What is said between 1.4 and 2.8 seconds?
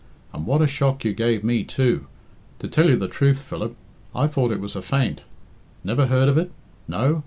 me, too! To